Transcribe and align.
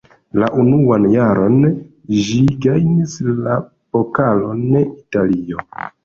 La 0.41 0.45
unuan 0.61 1.03
jaron 1.15 1.57
ĝi 2.19 2.39
gajnis 2.65 3.13
la 3.49 3.57
Pokalon 3.97 4.63
Italio. 4.81 5.67